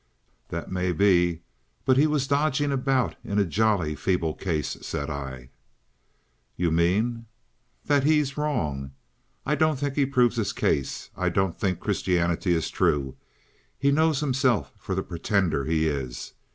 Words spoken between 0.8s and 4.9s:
be. But he was dodging about in a jolly feeble case,"